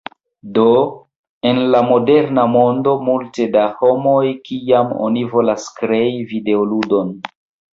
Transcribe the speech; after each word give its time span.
Do 0.53 0.69
en 1.49 1.59
la 1.75 1.81
moderna 1.89 2.45
mondo 2.55 2.95
multe 3.09 3.47
da 3.59 3.67
homoj, 3.83 4.25
kiam 4.49 4.97
oni 5.09 5.27
volas 5.35 5.69
krei 5.81 6.11
videoludon 6.33 7.17